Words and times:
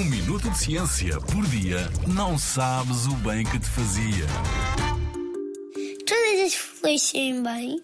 Um 0.00 0.04
minuto 0.04 0.48
de 0.48 0.58
ciência 0.58 1.20
por 1.20 1.46
dia 1.48 1.86
não 2.06 2.38
sabes 2.38 3.04
o 3.04 3.14
bem 3.16 3.44
que 3.44 3.58
te 3.58 3.68
fazia. 3.68 4.26
Todas 6.06 6.40
as 6.46 6.54
flores 6.54 7.02
saem 7.02 7.42
bem. 7.42 7.82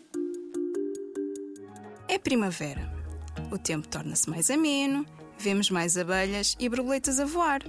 É 2.08 2.18
primavera. 2.18 2.90
O 3.52 3.58
tempo 3.58 3.86
torna-se 3.86 4.30
mais 4.30 4.48
ameno, 4.48 5.04
vemos 5.36 5.70
mais 5.70 5.98
abelhas 5.98 6.56
e 6.58 6.70
borboletas 6.70 7.20
a 7.20 7.26
voar. 7.26 7.60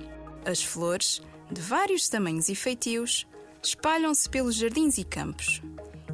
As 0.45 0.63
flores, 0.63 1.21
de 1.51 1.59
vários 1.59 2.07
tamanhos 2.07 2.47
e 2.47 2.55
feitios, 2.55 3.27
espalham-se 3.61 4.29
pelos 4.29 4.55
jardins 4.55 4.97
e 4.97 5.03
campos 5.03 5.61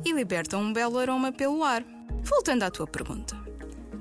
e 0.04 0.12
libertam 0.12 0.60
um 0.60 0.74
belo 0.74 0.98
aroma 0.98 1.32
pelo 1.32 1.64
ar. 1.64 1.86
Voltando 2.24 2.64
à 2.64 2.72
tua 2.72 2.88
pergunta: 2.88 3.38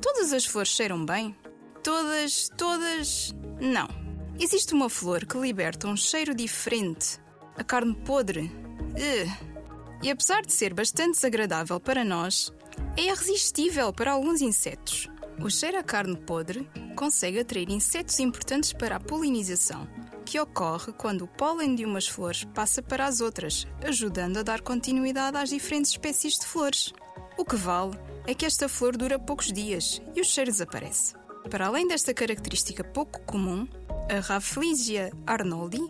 todas 0.00 0.32
as 0.32 0.46
flores 0.46 0.70
cheiram 0.70 1.04
bem? 1.04 1.36
Todas, 1.82 2.50
todas. 2.56 3.34
Não. 3.60 4.01
Existe 4.42 4.74
uma 4.74 4.90
flor 4.90 5.24
que 5.24 5.38
liberta 5.38 5.86
um 5.86 5.96
cheiro 5.96 6.34
diferente. 6.34 7.16
A 7.56 7.62
carne 7.62 7.94
podre. 7.94 8.50
Ugh. 8.90 10.00
E 10.02 10.10
apesar 10.10 10.42
de 10.42 10.52
ser 10.52 10.74
bastante 10.74 11.12
desagradável 11.12 11.78
para 11.78 12.04
nós, 12.04 12.52
é 12.96 13.02
irresistível 13.02 13.92
para 13.92 14.10
alguns 14.10 14.40
insetos. 14.40 15.08
O 15.40 15.48
cheiro 15.48 15.78
a 15.78 15.82
carne 15.84 16.16
podre 16.16 16.68
consegue 16.96 17.38
atrair 17.38 17.70
insetos 17.70 18.18
importantes 18.18 18.72
para 18.72 18.96
a 18.96 19.00
polinização, 19.00 19.86
que 20.24 20.40
ocorre 20.40 20.92
quando 20.92 21.22
o 21.22 21.28
pólen 21.28 21.76
de 21.76 21.84
umas 21.84 22.08
flores 22.08 22.42
passa 22.52 22.82
para 22.82 23.06
as 23.06 23.20
outras, 23.20 23.64
ajudando 23.84 24.38
a 24.38 24.42
dar 24.42 24.60
continuidade 24.60 25.36
às 25.36 25.50
diferentes 25.50 25.92
espécies 25.92 26.36
de 26.36 26.46
flores. 26.46 26.92
O 27.38 27.44
que 27.44 27.54
vale 27.54 27.96
é 28.26 28.34
que 28.34 28.44
esta 28.44 28.68
flor 28.68 28.96
dura 28.96 29.20
poucos 29.20 29.52
dias 29.52 30.02
e 30.16 30.20
o 30.20 30.24
cheiro 30.24 30.50
desaparece. 30.50 31.14
Para 31.48 31.66
além 31.66 31.86
desta 31.86 32.14
característica 32.14 32.84
pouco 32.84 33.20
comum, 33.22 33.68
a 34.10 34.20
Rafflesia 34.20 35.12
arnoldi 35.26 35.80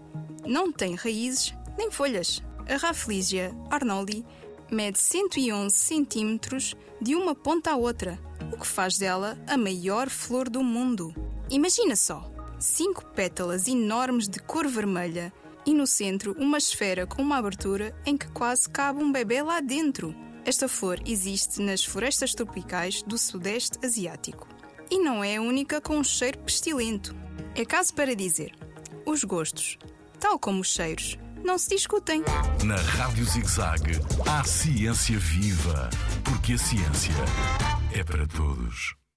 não 0.47 0.73
tem 0.73 0.95
raízes 0.95 1.55
nem 1.77 1.91
folhas. 1.91 2.43
A 2.69 2.77
Rafflesia 2.77 3.55
arnoldi 3.71 4.25
mede 4.71 4.99
111 4.99 5.75
centímetros 5.75 6.75
de 7.01 7.15
uma 7.15 7.35
ponta 7.35 7.73
à 7.73 7.77
outra, 7.77 8.19
o 8.53 8.57
que 8.57 8.67
faz 8.67 8.99
dela 8.99 9.37
a 9.47 9.57
maior 9.57 10.09
flor 10.09 10.49
do 10.49 10.63
mundo. 10.63 11.15
Imagina 11.51 11.97
só, 11.97 12.31
cinco 12.59 13.05
pétalas 13.07 13.67
enormes 13.67 14.29
de 14.29 14.39
cor 14.39 14.67
vermelha 14.69 15.33
e 15.67 15.75
no 15.75 15.87
centro 15.87 16.35
uma 16.39 16.59
esfera 16.59 17.07
com 17.07 17.23
uma 17.23 17.39
abertura 17.39 17.95
em 18.07 18.17
que 18.17 18.29
quase 18.29 18.69
cabe 18.69 19.03
um 19.03 19.13
bebê 19.13 19.43
lá 19.43 19.61
dentro. 19.61 20.15
Esta 20.45 20.69
flor 20.69 21.01
existe 21.07 21.61
nas 21.61 21.85
florestas 21.85 22.35
tropicais 22.35 23.03
do 23.03 23.17
Sudeste 23.17 23.79
Asiático 23.85 24.52
e 24.93 24.99
não 24.99 25.25
é 25.25 25.37
a 25.37 25.41
única 25.41 25.81
com 25.81 25.97
um 25.97 26.05
cheiro 26.05 26.39
pestilento. 26.41 27.17
É 27.55 27.65
caso 27.65 27.95
para 27.95 28.15
dizer: 28.15 28.53
os 29.07 29.25
gostos, 29.25 29.79
tal 30.21 30.39
como 30.39 30.61
os 30.61 30.69
cheiros, 30.69 31.19
não 31.43 31.57
se 31.57 31.71
discutem. 31.71 32.23
Na 32.63 32.77
Rádio 32.77 33.25
ZigZag, 33.25 33.99
há 34.29 34.45
ciência 34.45 35.19
viva, 35.19 35.89
porque 36.23 36.53
a 36.53 36.59
ciência 36.59 37.15
é 37.91 38.05
para 38.05 38.27
todos. 38.27 39.02